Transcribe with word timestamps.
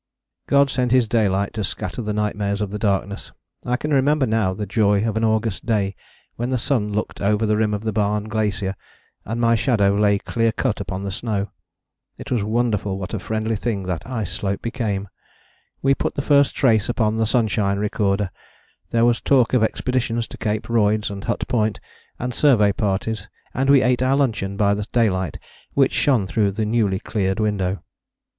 God 0.47 0.71
sent 0.71 0.91
His 0.93 1.07
daylight 1.07 1.53
to 1.53 1.63
scatter 1.63 2.01
the 2.01 2.11
nightmares 2.11 2.59
of 2.59 2.71
the 2.71 2.79
darkness. 2.79 3.31
I 3.67 3.77
can 3.77 3.93
remember 3.93 4.25
now 4.25 4.55
the 4.55 4.65
joy 4.65 5.07
of 5.07 5.15
an 5.15 5.23
August 5.23 5.67
day 5.67 5.95
when 6.37 6.49
the 6.49 6.57
sun 6.57 6.91
looked 6.91 7.21
over 7.21 7.45
the 7.45 7.55
rim 7.55 7.71
of 7.71 7.83
the 7.83 7.93
Barne 7.93 8.23
Glacier, 8.27 8.73
and 9.25 9.39
my 9.39 9.53
shadow 9.53 9.93
lay 9.93 10.17
clear 10.17 10.51
cut 10.53 10.81
upon 10.81 11.03
the 11.03 11.11
snow. 11.11 11.51
It 12.17 12.31
was 12.31 12.41
wonderful 12.43 12.97
what 12.97 13.13
a 13.13 13.19
friendly 13.19 13.55
thing 13.55 13.83
that 13.83 14.07
ice 14.09 14.31
slope 14.33 14.63
became. 14.63 15.07
We 15.83 15.93
put 15.93 16.15
the 16.15 16.23
first 16.23 16.55
trace 16.55 16.89
upon 16.89 17.17
the 17.17 17.27
sunshine 17.27 17.77
recorder; 17.77 18.31
there 18.89 19.05
was 19.05 19.21
talk 19.21 19.53
of 19.53 19.61
expeditions 19.61 20.25
to 20.29 20.37
Cape 20.39 20.63
Royds 20.67 21.11
and 21.11 21.25
Hut 21.25 21.47
Point, 21.47 21.79
and 22.17 22.33
survey 22.33 22.71
parties; 22.73 23.29
and 23.53 23.69
we 23.69 23.83
ate 23.83 24.01
our 24.01 24.17
luncheon 24.17 24.57
by 24.57 24.73
the 24.73 24.87
daylight 24.93 25.37
which 25.75 25.93
shone 25.93 26.25
through 26.25 26.53
the 26.53 26.65
newly 26.65 26.97
cleared 26.97 27.39
window. 27.39 27.83